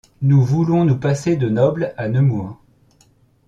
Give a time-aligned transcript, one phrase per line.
[0.23, 2.57] Nous voulons nous passer de nobles à Nemours.